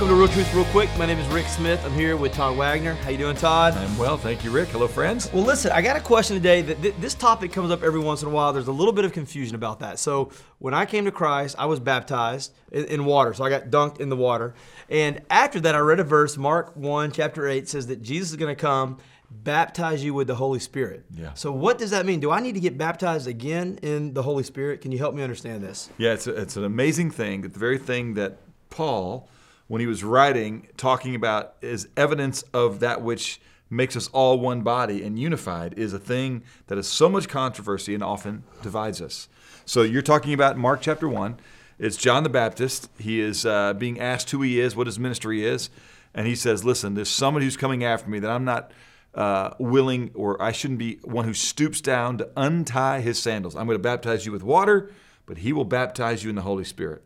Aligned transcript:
Welcome 0.00 0.16
to 0.16 0.22
Real 0.22 0.32
Truth 0.32 0.54
Real 0.54 0.64
Quick. 0.72 0.88
My 0.96 1.04
name 1.04 1.18
is 1.18 1.26
Rick 1.28 1.44
Smith. 1.44 1.84
I'm 1.84 1.92
here 1.92 2.16
with 2.16 2.32
Todd 2.32 2.56
Wagner. 2.56 2.94
How 2.94 3.10
you 3.10 3.18
doing, 3.18 3.36
Todd? 3.36 3.74
I'm 3.74 3.98
well, 3.98 4.16
thank 4.16 4.42
you, 4.42 4.50
Rick. 4.50 4.70
Hello, 4.70 4.88
friends. 4.88 5.30
Well, 5.30 5.42
listen, 5.42 5.72
I 5.72 5.82
got 5.82 5.94
a 5.94 6.00
question 6.00 6.34
today. 6.36 6.62
That 6.62 6.80
th- 6.80 6.94
this 7.00 7.12
topic 7.12 7.52
comes 7.52 7.70
up 7.70 7.82
every 7.82 8.00
once 8.00 8.22
in 8.22 8.28
a 8.28 8.30
while. 8.30 8.54
There's 8.54 8.68
a 8.68 8.72
little 8.72 8.94
bit 8.94 9.04
of 9.04 9.12
confusion 9.12 9.56
about 9.56 9.80
that. 9.80 9.98
So, 9.98 10.30
when 10.58 10.72
I 10.72 10.86
came 10.86 11.04
to 11.04 11.12
Christ, 11.12 11.54
I 11.58 11.66
was 11.66 11.80
baptized 11.80 12.54
in, 12.72 12.86
in 12.86 13.04
water. 13.04 13.34
So 13.34 13.44
I 13.44 13.50
got 13.50 13.64
dunked 13.64 14.00
in 14.00 14.08
the 14.08 14.16
water, 14.16 14.54
and 14.88 15.20
after 15.28 15.60
that, 15.60 15.74
I 15.74 15.80
read 15.80 16.00
a 16.00 16.04
verse. 16.04 16.38
Mark 16.38 16.74
one, 16.76 17.12
chapter 17.12 17.46
eight 17.46 17.68
says 17.68 17.88
that 17.88 18.00
Jesus 18.00 18.30
is 18.30 18.36
going 18.36 18.56
to 18.56 18.58
come 18.58 18.96
baptize 19.30 20.02
you 20.02 20.14
with 20.14 20.28
the 20.28 20.34
Holy 20.34 20.60
Spirit. 20.60 21.04
Yeah. 21.14 21.34
So 21.34 21.52
what 21.52 21.76
does 21.76 21.90
that 21.90 22.06
mean? 22.06 22.20
Do 22.20 22.30
I 22.30 22.40
need 22.40 22.54
to 22.54 22.60
get 22.60 22.78
baptized 22.78 23.28
again 23.28 23.78
in 23.82 24.14
the 24.14 24.22
Holy 24.22 24.44
Spirit? 24.44 24.80
Can 24.80 24.92
you 24.92 24.98
help 24.98 25.14
me 25.14 25.22
understand 25.22 25.62
this? 25.62 25.90
Yeah, 25.98 26.14
it's, 26.14 26.26
a, 26.26 26.34
it's 26.34 26.56
an 26.56 26.64
amazing 26.64 27.10
thing. 27.10 27.42
that 27.42 27.52
The 27.52 27.58
very 27.58 27.78
thing 27.78 28.14
that 28.14 28.38
Paul, 28.70 29.28
when 29.70 29.78
he 29.80 29.86
was 29.86 30.02
writing, 30.02 30.66
talking 30.76 31.14
about 31.14 31.54
is 31.60 31.86
evidence 31.96 32.42
of 32.52 32.80
that 32.80 33.02
which 33.02 33.40
makes 33.70 33.94
us 33.94 34.08
all 34.08 34.36
one 34.36 34.62
body 34.62 35.00
and 35.04 35.16
unified, 35.16 35.78
is 35.78 35.92
a 35.92 35.98
thing 36.00 36.42
that 36.66 36.74
has 36.74 36.88
so 36.88 37.08
much 37.08 37.28
controversy 37.28 37.94
and 37.94 38.02
often 38.02 38.42
divides 38.62 39.00
us. 39.00 39.28
So 39.64 39.82
you're 39.82 40.02
talking 40.02 40.34
about 40.34 40.58
Mark 40.58 40.80
chapter 40.80 41.08
1. 41.08 41.38
It's 41.78 41.96
John 41.96 42.24
the 42.24 42.28
Baptist. 42.28 42.90
He 42.98 43.20
is 43.20 43.46
uh, 43.46 43.74
being 43.74 44.00
asked 44.00 44.28
who 44.32 44.42
he 44.42 44.58
is, 44.58 44.74
what 44.74 44.88
his 44.88 44.98
ministry 44.98 45.46
is. 45.46 45.70
And 46.14 46.26
he 46.26 46.34
says, 46.34 46.64
Listen, 46.64 46.94
there's 46.94 47.08
someone 47.08 47.44
who's 47.44 47.56
coming 47.56 47.84
after 47.84 48.10
me 48.10 48.18
that 48.18 48.30
I'm 48.32 48.44
not 48.44 48.72
uh, 49.14 49.50
willing, 49.60 50.10
or 50.14 50.42
I 50.42 50.50
shouldn't 50.50 50.80
be 50.80 50.98
one 51.04 51.26
who 51.26 51.34
stoops 51.34 51.80
down 51.80 52.18
to 52.18 52.28
untie 52.36 53.02
his 53.02 53.20
sandals. 53.20 53.54
I'm 53.54 53.66
going 53.66 53.78
to 53.78 53.82
baptize 53.82 54.26
you 54.26 54.32
with 54.32 54.42
water, 54.42 54.90
but 55.26 55.38
he 55.38 55.52
will 55.52 55.64
baptize 55.64 56.24
you 56.24 56.30
in 56.30 56.34
the 56.34 56.42
Holy 56.42 56.64
Spirit. 56.64 57.04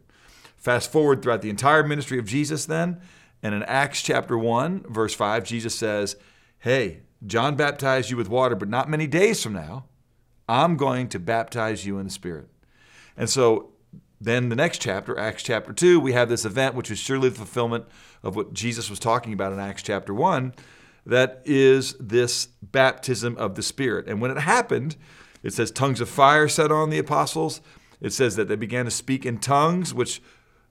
Fast 0.65 0.91
forward 0.91 1.21
throughout 1.21 1.43
the 1.43 1.51
entire 1.51 1.87
ministry 1.87 2.19
of 2.19 2.25
Jesus, 2.25 2.65
then, 2.65 3.03
and 3.43 3.55
in 3.55 3.63
Acts 3.65 4.01
chapter 4.01 4.39
1, 4.39 4.87
verse 4.89 5.13
5, 5.13 5.45
Jesus 5.45 5.75
says, 5.75 6.17
Hey, 6.59 7.01
John 7.27 7.55
baptized 7.55 8.11
you 8.11 8.17
with 8.17 8.31
water, 8.31 8.57
but 8.57 8.71
not 8.71 8.89
many 8.89 9.07
days 9.07 9.43
from 9.43 9.53
now, 9.53 9.85
I'm 10.49 10.79
going 10.79 11.11
to 11.11 11.19
baptize 11.19 11.85
you 11.85 11.99
in 11.99 12.07
the 12.07 12.11
Spirit. 12.11 12.49
And 13.15 13.29
so 13.29 13.73
then 14.19 14.49
the 14.49 14.57
next 14.57 14.81
chapter, 14.81 15.19
Acts 15.19 15.43
chapter 15.43 15.75
2, 15.75 16.01
we 16.01 16.15
have 16.15 16.31
this 16.31 16.47
event, 16.47 16.75
which 16.75 16.91
is 16.91 16.99
surely 16.99 17.29
the 17.29 17.35
fulfillment 17.35 17.85
of 18.23 18.35
what 18.35 18.55
Jesus 18.55 18.89
was 18.89 18.99
talking 18.99 19.35
about 19.35 19.53
in 19.53 19.61
Acts 19.61 19.83
chapter 19.83 20.15
1 20.15 20.55
that 21.05 21.43
is 21.45 21.95
this 22.01 22.47
baptism 22.63 23.37
of 23.37 23.55
the 23.55 23.63
Spirit. 23.63 24.09
And 24.09 24.23
when 24.23 24.31
it 24.31 24.39
happened, 24.39 24.97
it 25.43 25.53
says 25.53 25.71
tongues 25.71 26.01
of 26.01 26.09
fire 26.09 26.49
set 26.49 26.73
on 26.73 26.89
the 26.89 26.99
apostles. 26.99 27.61
It 28.01 28.13
says 28.13 28.37
that 28.37 28.49
they 28.49 28.57
began 28.57 28.87
to 28.87 28.91
speak 28.91 29.27
in 29.27 29.39
tongues, 29.39 29.93
which 29.93 30.23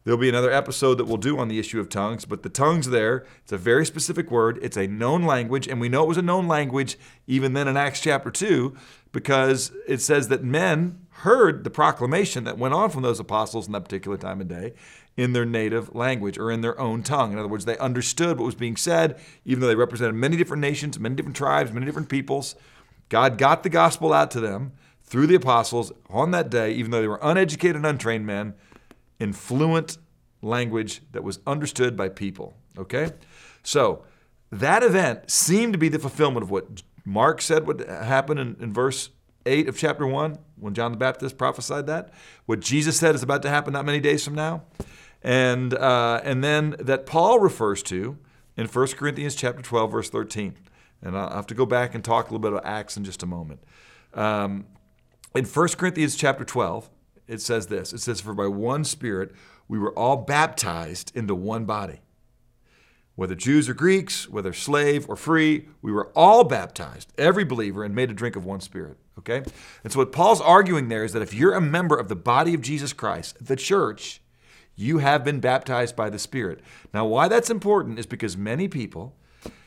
there'll 0.03 0.19
be 0.19 0.29
another 0.29 0.51
episode 0.51 0.95
that 0.95 1.05
we'll 1.05 1.17
do 1.17 1.37
on 1.37 1.47
the 1.47 1.59
issue 1.59 1.79
of 1.79 1.89
tongues. 1.89 2.25
But 2.25 2.43
the 2.43 2.49
tongues 2.49 2.89
there, 2.89 3.25
it's 3.43 3.51
a 3.51 3.57
very 3.57 3.85
specific 3.85 4.31
word. 4.31 4.59
It's 4.61 4.77
a 4.77 4.87
known 4.87 5.23
language. 5.23 5.67
And 5.67 5.79
we 5.79 5.89
know 5.89 6.03
it 6.03 6.07
was 6.07 6.17
a 6.17 6.21
known 6.21 6.47
language 6.47 6.97
even 7.27 7.53
then 7.53 7.67
in 7.67 7.77
Acts 7.77 8.01
chapter 8.01 8.31
2, 8.31 8.75
because 9.11 9.71
it 9.87 10.01
says 10.01 10.27
that 10.29 10.43
men 10.43 10.99
heard 11.17 11.63
the 11.63 11.69
proclamation 11.69 12.43
that 12.43 12.57
went 12.57 12.73
on 12.73 12.89
from 12.89 13.03
those 13.03 13.19
apostles 13.19 13.67
in 13.67 13.73
that 13.73 13.85
particular 13.85 14.17
time 14.17 14.41
and 14.41 14.49
day 14.49 14.73
in 15.15 15.33
their 15.33 15.45
native 15.45 15.93
language 15.93 16.37
or 16.37 16.51
in 16.51 16.61
their 16.61 16.79
own 16.79 17.03
tongue. 17.03 17.31
In 17.31 17.37
other 17.37 17.47
words, 17.47 17.65
they 17.65 17.77
understood 17.77 18.37
what 18.37 18.45
was 18.45 18.55
being 18.55 18.75
said, 18.75 19.19
even 19.45 19.61
though 19.61 19.67
they 19.67 19.75
represented 19.75 20.15
many 20.15 20.35
different 20.35 20.61
nations, 20.61 20.99
many 20.99 21.15
different 21.15 21.37
tribes, 21.37 21.71
many 21.71 21.85
different 21.85 22.09
peoples. 22.09 22.55
God 23.09 23.37
got 23.37 23.61
the 23.61 23.69
gospel 23.69 24.11
out 24.11 24.31
to 24.31 24.39
them 24.39 24.71
through 25.03 25.27
the 25.27 25.35
apostles 25.35 25.91
on 26.09 26.31
that 26.31 26.49
day, 26.49 26.71
even 26.71 26.89
though 26.89 27.01
they 27.01 27.07
were 27.07 27.19
uneducated 27.21 27.75
and 27.75 27.85
untrained 27.85 28.25
men, 28.25 28.55
in 29.23 29.31
fluent 29.31 29.97
language 30.41 31.01
that 31.13 31.23
was 31.23 31.39
understood 31.47 31.95
by 31.95 32.09
people. 32.09 32.57
Okay? 32.77 33.11
So 33.63 34.03
that 34.51 34.83
event 34.83 35.31
seemed 35.31 35.71
to 35.71 35.79
be 35.79 35.87
the 35.87 35.97
fulfillment 35.97 36.43
of 36.43 36.51
what 36.51 36.83
Mark 37.05 37.41
said 37.41 37.65
would 37.65 37.87
happen 37.87 38.37
in, 38.37 38.57
in 38.59 38.73
verse 38.73 39.11
8 39.45 39.69
of 39.69 39.77
chapter 39.77 40.05
1 40.05 40.37
when 40.59 40.73
John 40.73 40.91
the 40.91 40.97
Baptist 40.97 41.37
prophesied 41.37 41.87
that. 41.87 42.13
What 42.47 42.59
Jesus 42.59 42.97
said 42.97 43.15
is 43.15 43.23
about 43.23 43.41
to 43.43 43.49
happen 43.49 43.71
not 43.71 43.85
many 43.85 44.01
days 44.01 44.25
from 44.25 44.35
now 44.35 44.63
and 45.21 45.73
uh, 45.73 46.19
and 46.25 46.43
then 46.43 46.75
that 46.79 47.05
Paul 47.05 47.39
refers 47.39 47.81
to 47.83 48.17
in 48.57 48.67
1 48.67 48.87
Corinthians 48.87 49.35
chapter 49.35 49.61
12 49.61 49.91
verse 49.91 50.09
13. 50.09 50.55
And 51.01 51.17
I'll 51.17 51.33
have 51.33 51.47
to 51.47 51.55
go 51.55 51.65
back 51.65 51.95
and 51.95 52.03
talk 52.03 52.25
a 52.25 52.33
little 52.33 52.39
bit 52.39 52.51
about 52.51 52.65
Acts 52.65 52.97
in 52.97 53.05
just 53.05 53.23
a 53.23 53.25
moment. 53.25 53.61
Um, 54.13 54.65
in 55.33 55.45
1 55.45 55.67
Corinthians 55.69 56.15
chapter 56.15 56.43
12, 56.43 56.89
it 57.33 57.41
says 57.41 57.67
this. 57.67 57.91
It 57.91 57.99
says, 57.99 58.21
"For 58.21 58.33
by 58.33 58.47
one 58.47 58.83
Spirit 58.83 59.33
we 59.67 59.79
were 59.79 59.91
all 59.93 60.17
baptized 60.17 61.11
into 61.15 61.35
one 61.35 61.65
body." 61.65 62.01
Whether 63.15 63.35
Jews 63.35 63.69
or 63.69 63.73
Greeks, 63.73 64.27
whether 64.27 64.53
slave 64.53 65.07
or 65.07 65.15
free, 65.15 65.67
we 65.81 65.91
were 65.91 66.07
all 66.15 66.43
baptized, 66.43 67.13
every 67.17 67.43
believer, 67.43 67.83
and 67.83 67.93
made 67.93 68.09
a 68.09 68.13
drink 68.13 68.35
of 68.35 68.43
one 68.43 68.59
spirit. 68.59 68.97
Okay? 69.19 69.43
And 69.83 69.93
so 69.93 69.99
what 69.99 70.11
Paul's 70.11 70.41
arguing 70.41 70.87
there 70.87 71.03
is 71.03 71.13
that 71.13 71.21
if 71.21 71.31
you're 71.31 71.53
a 71.53 71.61
member 71.61 71.95
of 71.95 72.07
the 72.07 72.15
body 72.15 72.55
of 72.55 72.61
Jesus 72.61 72.91
Christ, 72.91 73.37
the 73.39 73.55
church, 73.55 74.19
you 74.75 74.97
have 74.97 75.23
been 75.23 75.39
baptized 75.39 75.95
by 75.95 76.09
the 76.09 76.17
Spirit. 76.17 76.61
Now, 76.91 77.05
why 77.05 77.27
that's 77.27 77.51
important 77.51 77.99
is 77.99 78.07
because 78.07 78.35
many 78.35 78.67
people 78.67 79.15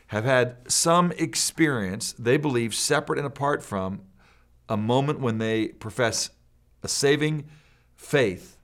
have 0.09 0.25
had 0.25 0.57
some 0.67 1.13
experience 1.13 2.13
they 2.19 2.37
believe 2.37 2.75
separate 2.75 3.19
and 3.19 3.27
apart 3.27 3.63
from 3.63 4.01
a 4.69 4.77
moment 4.77 5.21
when 5.21 5.39
they 5.39 5.69
profess 5.69 6.31
a 6.87 6.89
saving 6.89 7.45
faith 7.97 8.57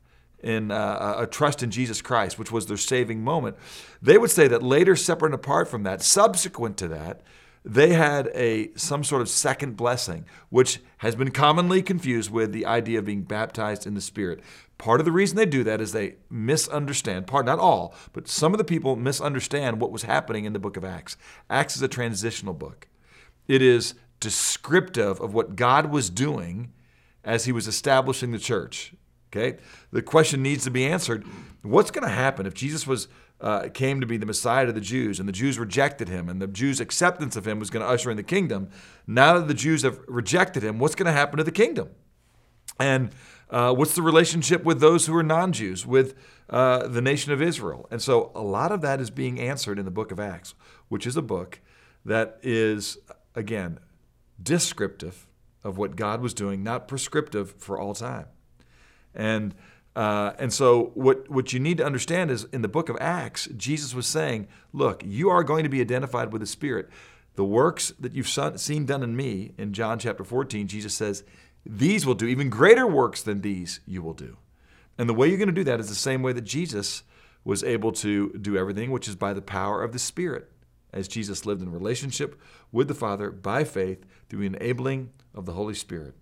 in 0.42 0.70
uh, 0.70 1.16
a 1.18 1.26
trust 1.26 1.62
in 1.62 1.70
Jesus 1.70 2.00
Christ, 2.00 2.38
which 2.38 2.50
was 2.50 2.66
their 2.66 2.76
saving 2.76 3.22
moment. 3.22 3.56
They 4.00 4.16
would 4.18 4.30
say 4.30 4.48
that 4.48 4.62
later, 4.62 4.96
separate 4.96 5.28
and 5.28 5.34
apart 5.34 5.68
from 5.68 5.82
that, 5.82 6.02
subsequent 6.02 6.76
to 6.78 6.88
that, 6.88 7.22
they 7.64 7.90
had 7.90 8.28
a 8.34 8.72
some 8.74 9.04
sort 9.04 9.22
of 9.22 9.28
second 9.28 9.76
blessing, 9.76 10.24
which 10.50 10.80
has 10.98 11.14
been 11.14 11.30
commonly 11.30 11.82
confused 11.82 12.30
with 12.30 12.52
the 12.52 12.66
idea 12.66 12.98
of 12.98 13.04
being 13.04 13.22
baptized 13.22 13.86
in 13.86 13.94
the 13.94 14.00
Spirit. 14.00 14.40
Part 14.78 15.00
of 15.00 15.04
the 15.06 15.12
reason 15.12 15.36
they 15.36 15.46
do 15.46 15.62
that 15.62 15.80
is 15.80 15.92
they 15.92 16.16
misunderstand, 16.28 17.28
part 17.28 17.46
not 17.46 17.60
all, 17.60 17.94
but 18.12 18.26
some 18.26 18.52
of 18.52 18.58
the 18.58 18.64
people 18.64 18.96
misunderstand 18.96 19.80
what 19.80 19.92
was 19.92 20.02
happening 20.02 20.44
in 20.44 20.52
the 20.52 20.58
book 20.58 20.76
of 20.76 20.84
Acts. 20.84 21.16
Acts 21.48 21.76
is 21.76 21.82
a 21.82 21.88
transitional 21.88 22.54
book. 22.54 22.88
It 23.46 23.62
is 23.62 23.94
descriptive 24.18 25.20
of 25.20 25.34
what 25.34 25.54
God 25.54 25.86
was 25.86 26.10
doing 26.10 26.72
as 27.24 27.44
he 27.44 27.52
was 27.52 27.66
establishing 27.66 28.32
the 28.32 28.38
church. 28.38 28.94
Okay? 29.30 29.58
The 29.90 30.02
question 30.02 30.42
needs 30.42 30.64
to 30.64 30.70
be 30.70 30.84
answered. 30.84 31.24
What's 31.62 31.90
going 31.90 32.06
to 32.06 32.12
happen 32.12 32.46
if 32.46 32.54
Jesus 32.54 32.86
was 32.86 33.08
uh, 33.40 33.68
came 33.74 34.00
to 34.00 34.06
be 34.06 34.16
the 34.16 34.26
Messiah 34.26 34.66
to 34.66 34.72
the 34.72 34.80
Jews, 34.80 35.18
and 35.18 35.28
the 35.28 35.32
Jews 35.32 35.58
rejected 35.58 36.08
him, 36.08 36.28
and 36.28 36.40
the 36.40 36.46
Jews' 36.46 36.80
acceptance 36.80 37.34
of 37.34 37.46
him 37.46 37.58
was 37.58 37.70
going 37.70 37.84
to 37.84 37.90
usher 37.90 38.10
in 38.10 38.16
the 38.16 38.22
kingdom. 38.22 38.70
Now 39.06 39.38
that 39.38 39.48
the 39.48 39.54
Jews 39.54 39.82
have 39.82 39.98
rejected 40.06 40.62
him, 40.62 40.78
what's 40.78 40.94
going 40.94 41.06
to 41.06 41.12
happen 41.12 41.38
to 41.38 41.44
the 41.44 41.50
kingdom? 41.50 41.90
And 42.78 43.10
uh, 43.50 43.74
what's 43.74 43.96
the 43.96 44.02
relationship 44.02 44.64
with 44.64 44.80
those 44.80 45.06
who 45.06 45.16
are 45.16 45.24
non 45.24 45.52
Jews, 45.52 45.84
with 45.84 46.14
uh, 46.48 46.86
the 46.86 47.02
nation 47.02 47.32
of 47.32 47.42
Israel? 47.42 47.88
And 47.90 48.00
so 48.00 48.30
a 48.34 48.42
lot 48.42 48.70
of 48.70 48.80
that 48.82 49.00
is 49.00 49.10
being 49.10 49.40
answered 49.40 49.78
in 49.78 49.84
the 49.84 49.90
book 49.90 50.12
of 50.12 50.20
Acts, 50.20 50.54
which 50.88 51.06
is 51.06 51.16
a 51.16 51.22
book 51.22 51.60
that 52.04 52.38
is, 52.42 52.96
again, 53.34 53.80
descriptive 54.40 55.26
of 55.64 55.78
what 55.78 55.96
God 55.96 56.20
was 56.20 56.34
doing, 56.34 56.62
not 56.62 56.88
prescriptive 56.88 57.54
for 57.58 57.78
all 57.78 57.94
time. 57.94 58.26
And 59.14 59.54
uh, 59.94 60.32
and 60.38 60.52
so, 60.52 60.90
what, 60.94 61.28
what 61.28 61.52
you 61.52 61.60
need 61.60 61.76
to 61.76 61.84
understand 61.84 62.30
is 62.30 62.44
in 62.44 62.62
the 62.62 62.68
book 62.68 62.88
of 62.88 62.96
Acts, 62.98 63.46
Jesus 63.56 63.94
was 63.94 64.06
saying, 64.06 64.48
Look, 64.72 65.02
you 65.04 65.28
are 65.28 65.44
going 65.44 65.64
to 65.64 65.68
be 65.68 65.80
identified 65.80 66.32
with 66.32 66.40
the 66.40 66.46
Spirit. 66.46 66.88
The 67.34 67.44
works 67.44 67.92
that 68.00 68.12
you've 68.12 68.28
seen 68.28 68.86
done 68.86 69.02
in 69.02 69.16
me, 69.16 69.52
in 69.58 69.72
John 69.72 69.98
chapter 69.98 70.24
14, 70.24 70.66
Jesus 70.66 70.94
says, 70.94 71.24
These 71.66 72.06
will 72.06 72.14
do, 72.14 72.26
even 72.26 72.48
greater 72.48 72.86
works 72.86 73.22
than 73.22 73.42
these 73.42 73.80
you 73.86 74.02
will 74.02 74.14
do. 74.14 74.38
And 74.96 75.08
the 75.08 75.14
way 75.14 75.28
you're 75.28 75.38
going 75.38 75.48
to 75.48 75.54
do 75.54 75.64
that 75.64 75.80
is 75.80 75.88
the 75.88 75.94
same 75.94 76.22
way 76.22 76.32
that 76.32 76.42
Jesus 76.42 77.02
was 77.44 77.64
able 77.64 77.92
to 77.92 78.30
do 78.38 78.56
everything, 78.56 78.90
which 78.90 79.08
is 79.08 79.16
by 79.16 79.32
the 79.32 79.42
power 79.42 79.82
of 79.82 79.92
the 79.92 79.98
Spirit, 79.98 80.50
as 80.92 81.08
Jesus 81.08 81.46
lived 81.46 81.62
in 81.62 81.72
relationship 81.72 82.40
with 82.70 82.88
the 82.88 82.94
Father 82.94 83.30
by 83.30 83.64
faith 83.64 84.04
through 84.28 84.40
the 84.40 84.56
enabling 84.56 85.10
of 85.34 85.46
the 85.46 85.52
Holy 85.52 85.74
Spirit. 85.74 86.14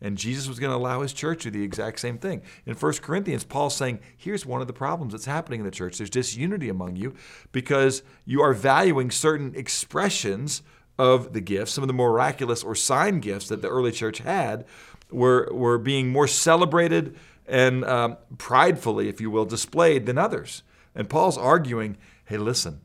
And 0.00 0.16
Jesus 0.16 0.48
was 0.48 0.60
going 0.60 0.70
to 0.70 0.76
allow 0.76 1.02
his 1.02 1.12
church 1.12 1.42
to 1.42 1.50
do 1.50 1.58
the 1.58 1.64
exact 1.64 1.98
same 1.98 2.18
thing. 2.18 2.42
In 2.66 2.74
1 2.74 2.92
Corinthians, 2.94 3.42
Paul's 3.44 3.74
saying, 3.74 3.98
here's 4.16 4.46
one 4.46 4.60
of 4.60 4.68
the 4.68 4.72
problems 4.72 5.12
that's 5.12 5.24
happening 5.24 5.60
in 5.60 5.66
the 5.66 5.72
church. 5.72 5.98
There's 5.98 6.10
disunity 6.10 6.68
among 6.68 6.96
you 6.96 7.14
because 7.50 8.02
you 8.24 8.40
are 8.40 8.54
valuing 8.54 9.10
certain 9.10 9.54
expressions 9.56 10.62
of 10.98 11.32
the 11.32 11.40
gifts, 11.40 11.72
some 11.72 11.82
of 11.82 11.88
the 11.88 11.94
miraculous 11.94 12.62
or 12.62 12.74
sign 12.74 13.20
gifts 13.20 13.48
that 13.48 13.62
the 13.62 13.68
early 13.68 13.92
church 13.92 14.18
had 14.18 14.66
were, 15.10 15.48
were 15.52 15.78
being 15.78 16.08
more 16.10 16.28
celebrated 16.28 17.16
and 17.46 17.84
um, 17.84 18.16
pridefully, 18.36 19.08
if 19.08 19.20
you 19.20 19.30
will, 19.30 19.46
displayed 19.46 20.06
than 20.06 20.18
others. 20.18 20.62
And 20.94 21.08
Paul's 21.08 21.38
arguing, 21.38 21.96
hey, 22.26 22.36
listen, 22.36 22.80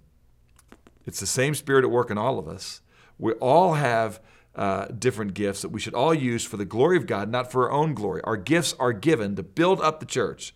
it's 1.06 1.20
the 1.20 1.28
same 1.28 1.54
spirit 1.56 1.84
at 1.84 1.92
work 1.92 2.10
in 2.10 2.18
all 2.18 2.40
of 2.40 2.48
us. 2.48 2.82
We 3.18 3.34
all 3.34 3.74
have 3.74 4.22
uh, 4.56 4.86
different 4.88 5.34
gifts 5.34 5.62
that 5.62 5.70
we 5.70 5.80
should 5.80 5.94
all 5.94 6.14
use 6.14 6.44
for 6.46 6.58
the 6.58 6.66
glory 6.66 6.98
of 6.98 7.08
God, 7.08 7.30
not 7.30 7.52
for 7.52 7.64
our 7.64 7.72
own 7.72 7.94
glory. 7.94 8.22
Our 8.24 8.38
gifts 8.38 8.76
are 8.80 8.94
given 8.94 9.36
to 9.36 9.44
build 9.44 9.82
up 9.82 10.00
the 10.00 10.06
church 10.06 10.54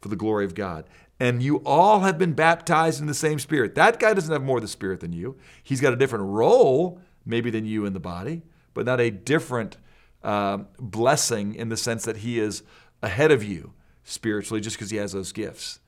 for 0.00 0.08
the 0.08 0.16
glory 0.16 0.44
of 0.44 0.54
God. 0.54 0.84
and 1.20 1.42
you 1.42 1.58
all 1.66 2.00
have 2.00 2.18
been 2.18 2.32
baptized 2.32 3.00
in 3.00 3.06
the 3.06 3.14
same 3.14 3.38
Spirit. 3.38 3.74
That 3.74 4.00
guy 4.00 4.14
doesn't 4.14 4.32
have 4.32 4.42
more 4.42 4.56
of 4.56 4.62
the 4.62 4.68
Spirit 4.68 5.00
than 5.00 5.12
you. 5.12 5.36
He's 5.62 5.80
got 5.80 5.92
a 5.92 5.96
different 5.96 6.24
role, 6.24 6.98
maybe, 7.26 7.50
than 7.50 7.66
you 7.66 7.84
in 7.84 7.92
the 7.92 8.00
body, 8.00 8.42
but 8.72 8.86
not 8.86 9.00
a 9.00 9.10
different 9.10 9.76
um, 10.22 10.68
blessing 10.78 11.54
in 11.54 11.68
the 11.68 11.76
sense 11.76 12.04
that 12.04 12.18
he 12.18 12.40
is 12.40 12.62
ahead 13.02 13.30
of 13.30 13.44
you 13.44 13.74
spiritually 14.02 14.60
just 14.60 14.76
because 14.76 14.90
he 14.90 14.96
has 14.96 15.12
those 15.12 15.30
gifts. 15.30 15.80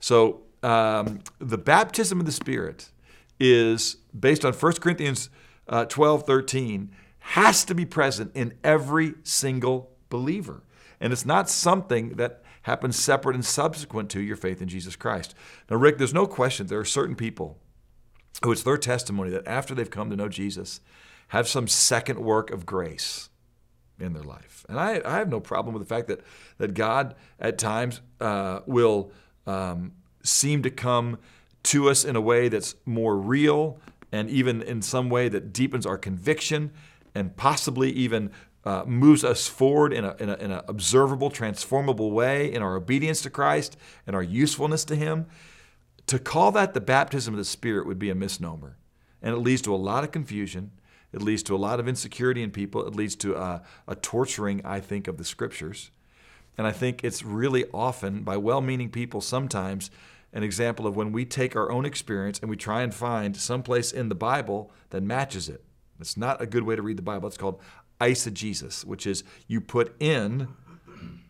So 0.00 0.42
um, 0.62 1.20
the 1.38 1.58
baptism 1.58 2.20
of 2.20 2.26
the 2.26 2.32
Spirit 2.32 2.90
is 3.40 3.96
based 4.18 4.44
on 4.44 4.52
1 4.52 4.72
Corinthians 4.74 5.30
uh, 5.68 5.84
12, 5.86 6.24
13, 6.24 6.90
has 7.18 7.64
to 7.64 7.74
be 7.74 7.84
present 7.84 8.30
in 8.34 8.54
every 8.62 9.14
single 9.22 9.90
believer. 10.10 10.62
And 11.00 11.12
it's 11.12 11.26
not 11.26 11.48
something 11.48 12.10
that 12.16 12.42
happens 12.62 12.96
separate 12.96 13.34
and 13.34 13.44
subsequent 13.44 14.10
to 14.10 14.20
your 14.20 14.36
faith 14.36 14.62
in 14.62 14.68
Jesus 14.68 14.96
Christ. 14.96 15.34
Now, 15.70 15.76
Rick, 15.76 15.98
there's 15.98 16.14
no 16.14 16.26
question 16.26 16.66
there 16.66 16.78
are 16.78 16.84
certain 16.84 17.16
people 17.16 17.58
who 18.42 18.52
it's 18.52 18.62
their 18.62 18.76
testimony 18.76 19.30
that 19.30 19.46
after 19.46 19.74
they've 19.74 19.90
come 19.90 20.10
to 20.10 20.16
know 20.16 20.28
Jesus, 20.28 20.80
have 21.28 21.48
some 21.48 21.68
second 21.68 22.20
work 22.20 22.50
of 22.50 22.66
grace 22.66 23.28
in 23.98 24.12
their 24.12 24.22
life. 24.22 24.64
And 24.68 24.78
I, 24.78 25.00
I 25.04 25.18
have 25.18 25.28
no 25.28 25.40
problem 25.40 25.74
with 25.74 25.82
the 25.82 25.94
fact 25.94 26.08
that, 26.08 26.20
that 26.58 26.74
God 26.74 27.14
at 27.38 27.58
times 27.58 28.00
uh, 28.20 28.60
will 28.66 29.12
um, 29.46 29.92
seem 30.22 30.62
to 30.62 30.70
come 30.70 31.18
to 31.64 31.90
us 31.90 32.04
in 32.04 32.16
a 32.16 32.20
way 32.20 32.48
that's 32.48 32.74
more 32.84 33.16
real 33.16 33.78
and 34.12 34.30
even 34.30 34.62
in 34.62 34.80
some 34.80 35.10
way 35.10 35.28
that 35.28 35.52
deepens 35.52 35.84
our 35.84 35.98
conviction 35.98 36.70
and 37.14 37.36
possibly 37.36 37.90
even 37.90 38.30
uh, 38.64 38.84
moves 38.86 39.24
us 39.24 39.46
forward 39.46 39.92
in 39.92 40.04
an 40.04 40.14
in 40.18 40.30
a, 40.30 40.34
in 40.36 40.50
a 40.50 40.64
observable, 40.68 41.30
transformable 41.30 42.12
way 42.12 42.52
in 42.52 42.62
our 42.62 42.76
obedience 42.76 43.20
to 43.22 43.30
Christ 43.30 43.76
and 44.06 44.16
our 44.16 44.22
usefulness 44.22 44.84
to 44.86 44.96
Him. 44.96 45.26
To 46.06 46.18
call 46.18 46.52
that 46.52 46.74
the 46.74 46.80
baptism 46.80 47.34
of 47.34 47.38
the 47.38 47.44
Spirit 47.44 47.86
would 47.86 47.98
be 47.98 48.10
a 48.10 48.14
misnomer. 48.14 48.76
And 49.22 49.34
it 49.34 49.38
leads 49.38 49.62
to 49.62 49.74
a 49.74 49.76
lot 49.76 50.04
of 50.04 50.12
confusion. 50.12 50.70
It 51.12 51.22
leads 51.22 51.42
to 51.44 51.54
a 51.54 51.58
lot 51.58 51.80
of 51.80 51.88
insecurity 51.88 52.42
in 52.42 52.50
people. 52.50 52.86
It 52.86 52.94
leads 52.94 53.16
to 53.16 53.36
a, 53.36 53.62
a 53.88 53.94
torturing, 53.94 54.60
I 54.64 54.80
think, 54.80 55.08
of 55.08 55.16
the 55.16 55.24
Scriptures. 55.24 55.90
And 56.56 56.66
I 56.66 56.72
think 56.72 57.02
it's 57.02 57.24
really 57.24 57.64
often, 57.72 58.22
by 58.22 58.36
well 58.36 58.60
meaning 58.60 58.90
people, 58.90 59.20
sometimes 59.20 59.90
an 60.34 60.42
example 60.42 60.86
of 60.86 60.96
when 60.96 61.12
we 61.12 61.24
take 61.24 61.56
our 61.56 61.70
own 61.70 61.86
experience 61.86 62.38
and 62.40 62.50
we 62.50 62.56
try 62.56 62.82
and 62.82 62.92
find 62.92 63.36
someplace 63.36 63.92
in 63.92 64.10
the 64.10 64.14
Bible 64.14 64.70
that 64.90 65.02
matches 65.02 65.48
it. 65.48 65.64
It's 66.00 66.16
not 66.16 66.42
a 66.42 66.46
good 66.46 66.64
way 66.64 66.76
to 66.76 66.82
read 66.82 66.98
the 66.98 67.02
Bible. 67.02 67.28
It's 67.28 67.38
called 67.38 67.62
eisegesis, 68.00 68.84
which 68.84 69.06
is 69.06 69.22
you 69.46 69.60
put 69.60 69.94
in 70.00 70.48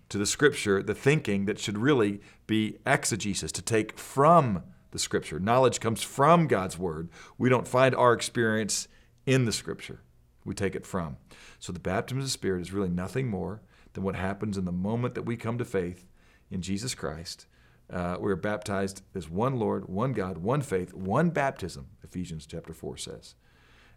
to 0.09 0.19
the 0.19 0.27
scripture 0.27 0.83
the 0.83 0.95
thinking 0.95 1.45
that 1.45 1.59
should 1.59 1.77
really 1.77 2.21
be 2.47 2.79
exegesis, 2.87 3.53
to 3.53 3.63
take 3.63 3.99
from 3.99 4.63
the 4.91 4.99
scripture. 4.99 5.39
Knowledge 5.39 5.81
comes 5.81 6.03
from 6.03 6.47
God's 6.47 6.79
word. 6.79 7.11
We 7.37 7.51
don't 7.51 7.69
find 7.69 7.95
our 7.95 8.15
experience 8.15 8.89
in 9.27 9.45
the 9.45 9.53
scripture, 9.53 10.01
we 10.45 10.55
take 10.55 10.75
it 10.75 10.87
from. 10.87 11.17
So 11.59 11.73
the 11.73 11.81
baptism 11.81 12.19
of 12.19 12.25
the 12.25 12.31
Spirit 12.31 12.61
is 12.61 12.73
really 12.73 12.91
nothing 12.91 13.29
more 13.29 13.63
than 13.95 14.03
what 14.03 14.17
happens 14.17 14.59
in 14.59 14.67
the 14.67 14.73
moment 14.73 15.15
that 15.15 15.23
we 15.23 15.37
come 15.37 15.57
to 15.59 15.65
faith 15.65 16.07
in 16.51 16.61
Jesus 16.61 16.95
Christ. 16.95 17.47
Uh, 17.93 18.17
we're 18.19 18.37
baptized 18.37 19.03
as 19.15 19.29
one 19.29 19.57
Lord, 19.57 19.89
one 19.89 20.13
God, 20.13 20.39
one 20.39 20.63
faith, 20.63 20.95
one 20.95 21.31
baptism, 21.31 21.89
Ephesians 22.03 22.47
chapter 22.47 22.73
4 22.73 22.97
says. 22.97 23.35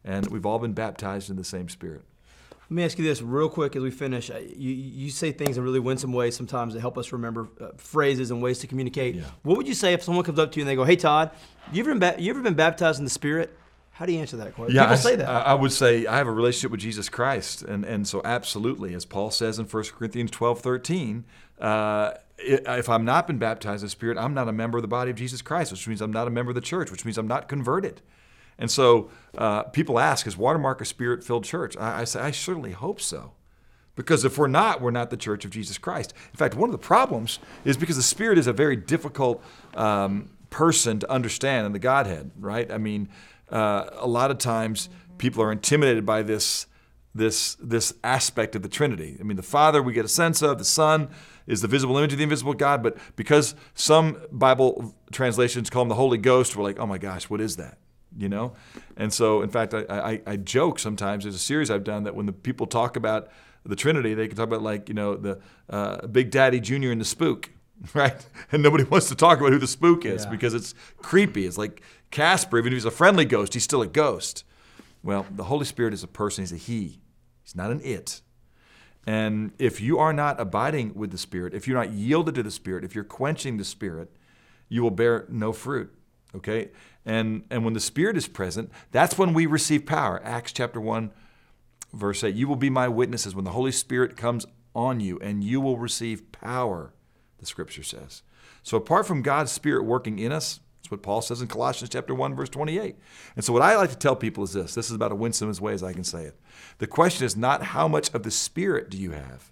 And 0.04 0.28
we've 0.28 0.46
all 0.46 0.60
been 0.60 0.74
baptized 0.74 1.30
in 1.30 1.36
the 1.36 1.44
same 1.44 1.70
Spirit. 1.70 2.04
Let 2.70 2.76
me 2.76 2.84
ask 2.84 3.00
you 3.00 3.06
this 3.06 3.22
real 3.22 3.48
quick 3.48 3.78
as 3.78 3.82
we 3.82 3.92
finish. 3.92 4.30
Uh, 4.30 4.40
you, 4.40 4.72
you 4.72 5.10
say 5.10 5.32
things 5.32 5.58
in 5.58 5.64
really 5.64 5.80
winsome 5.80 6.12
ways 6.12 6.36
sometimes 6.36 6.74
that 6.74 6.82
help 6.82 6.98
us 6.98 7.14
remember 7.14 7.48
uh, 7.62 7.70
phrases 7.78 8.30
and 8.30 8.42
ways 8.42 8.60
to 8.60 8.68
communicate. 8.68 9.16
Yeah. 9.16 9.24
What 9.44 9.56
would 9.58 9.70
you 9.70 9.74
say 9.74 9.94
if 9.94 10.04
someone 10.04 10.26
comes 10.26 10.38
up 10.38 10.52
to 10.52 10.60
you 10.60 10.64
and 10.64 10.70
they 10.70 10.76
go, 10.76 10.84
"Hey 10.84 10.98
Todd, 10.98 11.32
you 11.72 11.82
ever 11.82 11.92
been, 11.92 12.00
ba- 12.00 12.16
you 12.22 12.30
ever 12.30 12.42
been 12.42 12.56
baptized 12.56 13.00
in 13.00 13.06
the 13.06 13.10
Spirit?" 13.12 13.58
How 13.92 14.06
do 14.06 14.12
you 14.12 14.20
answer 14.20 14.36
that 14.38 14.54
question? 14.54 14.76
People 14.76 14.94
I, 14.94 14.96
say 14.96 15.16
that. 15.16 15.30
I 15.30 15.40
I 15.40 15.54
would 15.54 15.72
say 15.72 16.06
I 16.06 16.18
have 16.18 16.28
a 16.28 16.32
relationship 16.32 16.72
with 16.72 16.82
Jesus 16.82 17.08
Christ, 17.08 17.62
and 17.62 17.86
and 17.86 18.06
so 18.06 18.22
absolutely, 18.26 18.94
as 18.94 19.06
Paul 19.06 19.32
says 19.32 19.60
in 19.60 19.66
1 19.66 19.84
Corinthians 19.98 20.30
12, 20.32 20.60
13, 20.60 21.24
uh, 21.62 22.12
if 22.38 22.90
I'm 22.90 23.06
not 23.06 23.28
been 23.28 23.38
baptized 23.38 23.82
in 23.82 23.88
the 23.88 23.92
Spirit, 23.92 24.18
I'm 24.18 24.34
not 24.34 24.48
a 24.48 24.52
member 24.52 24.78
of 24.78 24.82
the 24.82 24.88
body 24.88 25.12
of 25.12 25.18
Jesus 25.18 25.42
Christ, 25.42 25.72
which 25.72 25.88
means 25.88 26.02
I'm 26.02 26.14
not 26.14 26.28
a 26.28 26.32
member 26.32 26.52
of 26.52 26.56
the 26.56 26.62
church, 26.62 26.92
which 26.92 27.06
means 27.06 27.18
I'm 27.18 27.28
not 27.28 27.48
converted. 27.48 28.02
And 28.60 28.72
so 28.72 29.10
uh, 29.38 29.64
people 29.64 30.00
ask, 30.00 30.26
is 30.26 30.38
Watermark 30.38 30.82
a 30.82 30.86
spirit 30.86 31.24
filled 31.24 31.44
church? 31.44 31.78
I, 31.78 32.02
I, 32.02 32.04
say, 32.04 32.20
I 32.20 32.32
certainly 32.32 32.72
hope 32.72 33.00
so. 33.02 33.34
Because 33.96 34.24
if 34.24 34.38
we're 34.38 34.48
not, 34.48 34.80
we're 34.80 34.92
not 34.92 35.10
the 35.10 35.18
church 35.18 35.44
of 35.44 35.52
Jesus 35.52 35.80
Christ. 35.80 36.14
In 36.32 36.38
fact, 36.38 36.54
one 36.54 36.70
of 36.70 36.72
the 36.72 36.78
problems 36.78 37.40
is 37.66 37.78
because 37.78 37.96
the 37.96 38.04
Spirit 38.04 38.38
is 38.38 38.46
a 38.46 38.54
very 38.54 38.76
difficult 38.76 39.44
um, 39.74 40.30
person 40.52 41.00
to 41.00 41.12
understand 41.12 41.66
in 41.66 41.72
the 41.72 41.80
Godhead, 41.80 42.30
right? 42.40 42.72
I 42.72 42.78
mean, 42.78 43.10
uh, 43.52 43.90
a 43.94 44.08
lot 44.08 44.30
of 44.30 44.38
times 44.38 44.90
people 45.18 45.42
are 45.42 45.52
intimidated 45.52 46.06
by 46.06 46.22
this, 46.22 46.68
this, 47.16 47.56
this 47.56 47.94
aspect 48.04 48.56
of 48.56 48.62
the 48.62 48.70
Trinity. 48.70 49.18
I 49.20 49.24
mean, 49.24 49.38
the 49.38 49.44
Father 49.44 49.82
we 49.82 49.94
get 49.94 50.06
a 50.06 50.10
sense 50.10 50.42
of, 50.42 50.58
the 50.60 50.66
Son 50.66 51.10
is 51.48 51.62
the 51.62 51.68
visible 51.68 51.98
image 51.98 52.12
of 52.14 52.18
the 52.20 52.24
invisible 52.24 52.54
God, 52.54 52.84
but 52.84 52.98
because 53.16 53.56
some 53.74 54.18
Bible 54.32 54.94
translations 55.12 55.70
call 55.70 55.82
him 55.84 55.90
the 55.90 55.96
Holy 55.96 56.18
Ghost, 56.18 56.56
we're 56.56 56.64
like, 56.64 56.80
oh 56.80 56.86
my 56.86 56.98
gosh, 56.98 57.30
what 57.30 57.42
is 57.42 57.56
that? 57.58 57.78
you 58.18 58.30
know 58.30 58.54
and 58.96 59.14
so 59.14 59.42
in 59.42 59.50
fact 59.50 59.74
I, 59.74 59.84
I, 59.90 60.22
I, 60.26 60.36
joke 60.38 60.80
sometimes 60.80 61.26
there's 61.26 61.36
a 61.36 61.40
series 61.40 61.70
i've 61.70 61.84
done 61.84 62.04
that 62.06 62.16
when 62.16 62.26
the 62.26 62.32
people 62.32 62.66
talk 62.66 62.96
about 62.96 63.28
the 63.66 63.76
trinity 63.76 64.14
they 64.14 64.28
can 64.30 64.38
talk 64.38 64.48
about 64.48 64.64
like 64.64 64.88
you 64.88 64.96
know 64.96 65.16
the 65.18 65.40
uh, 65.70 66.08
big 66.08 66.32
daddy 66.32 66.62
junior 66.62 66.90
and 66.92 67.02
the 67.02 67.06
spook 67.06 67.52
right 67.94 68.26
and 68.52 68.64
nobody 68.64 68.86
wants 68.86 69.10
to 69.10 69.16
talk 69.16 69.40
about 69.40 69.52
who 69.52 69.60
the 69.60 69.68
spook 69.68 70.06
is 70.06 70.24
Yeah. 70.24 70.32
because 70.32 70.54
it's 70.54 70.74
creepy 70.98 71.46
it's 71.46 71.58
like 71.58 71.82
casper 72.10 72.58
even 72.58 72.72
if 72.72 72.78
he's 72.78 72.86
a 72.86 72.92
friendly 72.92 73.26
ghost 73.26 73.54
he's 73.54 73.66
still 73.66 73.82
a 73.82 73.88
ghost 73.88 74.46
well 75.08 75.26
the 75.32 75.46
holy 75.46 75.66
spirit 75.66 75.94
is 75.94 76.04
a 76.04 76.08
person 76.08 76.44
he's 76.44 76.52
a 76.52 76.58
he. 76.58 77.00
He's 77.42 77.56
not 77.56 77.72
an 77.72 77.80
it. 77.82 78.22
And 79.08 79.54
if 79.58 79.80
you 79.80 80.00
are 80.00 80.12
not 80.12 80.38
abiding 80.38 80.94
with 80.96 81.12
the 81.12 81.18
spirit 81.18 81.54
if 81.54 81.66
you're 81.66 81.78
not 81.78 81.94
yielded 81.94 82.36
to 82.36 82.44
the 82.44 82.52
spirit 82.52 82.84
if 82.84 82.94
you're 82.94 83.06
quenching 83.06 83.56
the 83.56 83.64
spirit 83.64 84.12
you 84.68 84.84
will 84.84 84.92
bear 84.92 85.26
no 85.30 85.54
fruit 85.54 85.92
okay? 86.36 86.72
And 87.06 87.46
and 87.50 87.64
when 87.64 87.74
the 87.74 87.80
spirit 87.80 88.18
is 88.18 88.28
present 88.28 88.70
that's 88.92 89.18
when 89.18 89.34
we 89.34 89.46
receive 89.46 89.86
power. 89.86 90.22
Acts 90.26 90.52
chapter 90.52 90.82
1 90.82 91.10
verse 91.94 92.22
8 92.22 92.36
you 92.36 92.50
will 92.50 92.58
be 92.58 92.70
my 92.70 92.90
witnesses 92.90 93.34
when 93.34 93.46
the 93.46 93.52
holy 93.52 93.72
spirit 93.72 94.18
comes 94.18 94.46
on 94.76 95.00
you 95.00 95.18
and 95.20 95.42
you 95.42 95.62
will 95.62 95.78
receive 95.78 96.34
power 96.34 96.94
the 97.40 97.46
scripture 97.46 97.84
says. 97.84 98.24
So 98.62 98.76
apart 98.76 99.08
from 99.08 99.22
god's 99.22 99.54
spirit 99.54 99.86
working 99.86 100.20
in 100.20 100.34
us 100.34 100.60
that's 100.88 100.92
what 100.92 101.04
paul 101.04 101.22
says 101.22 101.42
in 101.42 101.48
colossians 101.48 101.90
chapter 101.90 102.16
1 102.16 102.36
verse 102.36 102.50
28 102.50 102.96
and 103.36 103.46
so 103.46 103.54
what 103.54 103.62
i 103.62 103.76
like 103.76 103.90
to 103.90 103.98
tell 103.98 104.16
people 104.16 104.44
is 104.44 104.54
this 104.54 104.74
this 104.74 104.90
is 104.90 104.96
about 104.96 105.12
a 105.12 105.16
winsome 105.16 105.50
as 105.50 105.62
way 105.62 105.74
as 105.74 105.84
i 105.84 105.94
can 105.94 106.04
say 106.04 106.24
it 106.24 106.40
the 106.78 106.88
question 106.88 107.26
is 107.26 107.36
not 107.36 107.64
how 107.64 107.88
much 107.88 108.14
of 108.14 108.24
the 108.24 108.32
spirit 108.32 108.90
do 108.90 108.98
you 108.98 109.12
have 109.12 109.52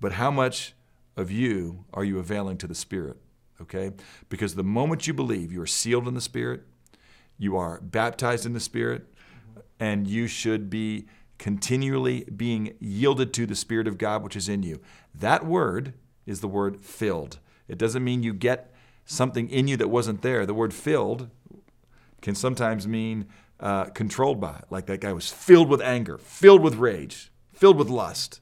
but 0.00 0.12
how 0.12 0.30
much 0.30 0.74
of 1.16 1.30
you 1.30 1.84
are 1.92 2.04
you 2.04 2.18
availing 2.18 2.56
to 2.56 2.66
the 2.66 2.74
spirit 2.74 3.18
okay? 3.60 3.92
Because 4.28 4.54
the 4.54 4.64
moment 4.64 5.06
you 5.06 5.14
believe, 5.14 5.52
you 5.52 5.62
are 5.62 5.66
sealed 5.66 6.08
in 6.08 6.14
the 6.14 6.20
Spirit, 6.20 6.62
you 7.38 7.56
are 7.56 7.80
baptized 7.80 8.46
in 8.46 8.52
the 8.52 8.60
Spirit, 8.60 9.06
and 9.80 10.06
you 10.06 10.26
should 10.26 10.70
be 10.70 11.06
continually 11.38 12.24
being 12.24 12.74
yielded 12.78 13.32
to 13.34 13.46
the 13.46 13.56
Spirit 13.56 13.88
of 13.88 13.98
God 13.98 14.22
which 14.22 14.36
is 14.36 14.48
in 14.48 14.62
you. 14.62 14.80
That 15.14 15.44
word 15.44 15.94
is 16.26 16.40
the 16.40 16.48
word 16.48 16.80
filled. 16.84 17.38
It 17.66 17.78
doesn't 17.78 18.04
mean 18.04 18.22
you 18.22 18.32
get 18.34 18.72
something 19.04 19.48
in 19.48 19.68
you 19.68 19.76
that 19.76 19.88
wasn't 19.88 20.22
there. 20.22 20.46
The 20.46 20.54
word 20.54 20.74
filled 20.74 21.30
can 22.22 22.34
sometimes 22.34 22.86
mean 22.88 23.26
uh, 23.60 23.84
controlled 23.86 24.40
by, 24.40 24.62
like 24.70 24.86
that 24.86 25.00
guy 25.00 25.12
was 25.12 25.30
filled 25.30 25.68
with 25.68 25.80
anger, 25.80 26.18
filled 26.18 26.62
with 26.62 26.76
rage, 26.76 27.30
filled 27.52 27.76
with 27.76 27.88
lust. 27.88 28.40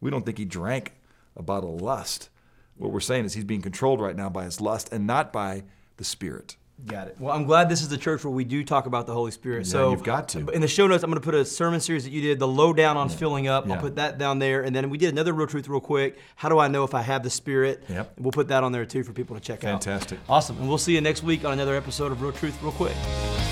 We 0.00 0.10
don't 0.10 0.24
think 0.24 0.38
he 0.38 0.44
drank 0.44 0.94
a 1.36 1.42
bottle 1.42 1.74
of 1.74 1.82
lust. 1.82 2.30
What 2.76 2.92
we're 2.92 3.00
saying 3.00 3.24
is 3.24 3.34
he's 3.34 3.44
being 3.44 3.62
controlled 3.62 4.00
right 4.00 4.16
now 4.16 4.28
by 4.28 4.44
his 4.44 4.60
lust 4.60 4.92
and 4.92 5.06
not 5.06 5.32
by 5.32 5.64
the 5.96 6.04
Spirit. 6.04 6.56
Got 6.84 7.08
it. 7.08 7.16
Well, 7.18 7.34
I'm 7.34 7.44
glad 7.44 7.70
this 7.70 7.80
is 7.80 7.88
the 7.88 7.96
church 7.96 8.22
where 8.22 8.32
we 8.32 8.44
do 8.44 8.62
talk 8.62 8.84
about 8.84 9.06
the 9.06 9.12
Holy 9.14 9.30
Spirit. 9.30 9.66
Yeah, 9.66 9.72
so 9.72 9.90
you've 9.90 10.02
got 10.02 10.28
to. 10.30 10.46
In 10.50 10.60
the 10.60 10.68
show 10.68 10.86
notes, 10.86 11.02
I'm 11.02 11.10
going 11.10 11.20
to 11.20 11.24
put 11.24 11.34
a 11.34 11.44
sermon 11.44 11.80
series 11.80 12.04
that 12.04 12.10
you 12.10 12.20
did, 12.20 12.38
the 12.38 12.46
lowdown 12.46 12.98
on 12.98 13.08
filling 13.08 13.48
up. 13.48 13.66
Yeah. 13.66 13.74
I'll 13.74 13.80
put 13.80 13.96
that 13.96 14.18
down 14.18 14.38
there, 14.38 14.62
and 14.62 14.76
then 14.76 14.90
we 14.90 14.98
did 14.98 15.10
another 15.10 15.32
real 15.32 15.46
truth 15.46 15.68
real 15.68 15.80
quick. 15.80 16.18
How 16.36 16.50
do 16.50 16.58
I 16.58 16.68
know 16.68 16.84
if 16.84 16.94
I 16.94 17.00
have 17.00 17.22
the 17.22 17.30
Spirit? 17.30 17.82
Yep. 17.88 18.12
We'll 18.18 18.32
put 18.32 18.48
that 18.48 18.62
on 18.62 18.72
there 18.72 18.84
too 18.84 19.04
for 19.04 19.12
people 19.12 19.34
to 19.34 19.40
check 19.40 19.64
out. 19.64 19.82
Fantastic. 19.82 20.18
Awesome. 20.28 20.58
And 20.58 20.68
we'll 20.68 20.78
see 20.78 20.94
you 20.94 21.00
next 21.00 21.22
week 21.22 21.44
on 21.44 21.52
another 21.54 21.76
episode 21.76 22.12
of 22.12 22.20
Real 22.20 22.32
Truth 22.32 22.62
real 22.62 22.72
quick. 22.72 23.45